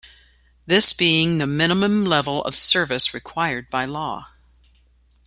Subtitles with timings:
[0.65, 4.25] This being the minimum level of service required by law.